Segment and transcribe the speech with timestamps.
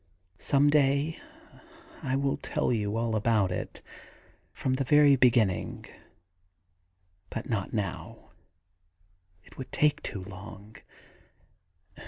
[0.39, 1.19] Some day
[2.01, 3.83] I will tell you all about it,
[4.51, 5.85] from the very beginning,
[7.29, 8.31] but not now.
[9.43, 10.77] It would take too long.